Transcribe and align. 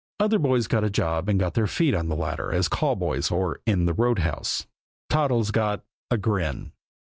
Other 0.19 0.39
boys 0.39 0.65
got 0.65 0.83
a 0.83 0.89
job 0.89 1.29
and 1.29 1.39
got 1.39 1.53
their 1.53 1.67
feet 1.67 1.93
on 1.93 2.07
the 2.07 2.15
ladder 2.15 2.51
as 2.51 2.67
call 2.67 2.95
boys, 2.95 3.29
or 3.29 3.59
in 3.67 3.85
the 3.85 3.93
roundhouse; 3.93 4.65
Toddles 5.11 5.51
got 5.51 5.83
a 6.09 6.17
grin. 6.17 6.71